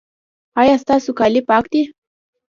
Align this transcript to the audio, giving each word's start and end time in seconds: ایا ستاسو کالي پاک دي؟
ایا 0.61 0.75
ستاسو 0.83 1.09
کالي 1.19 1.41
پاک 1.49 1.63
دي؟ 1.71 1.81